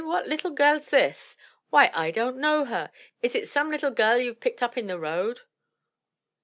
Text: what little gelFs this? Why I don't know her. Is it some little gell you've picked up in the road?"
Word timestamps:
what 0.03 0.25
little 0.27 0.49
gelFs 0.49 0.89
this? 0.89 1.37
Why 1.69 1.91
I 1.93 2.09
don't 2.09 2.37
know 2.37 2.65
her. 2.65 2.89
Is 3.21 3.35
it 3.35 3.47
some 3.47 3.69
little 3.69 3.91
gell 3.91 4.17
you've 4.17 4.39
picked 4.39 4.63
up 4.63 4.75
in 4.75 4.87
the 4.87 4.97
road?" 4.97 5.41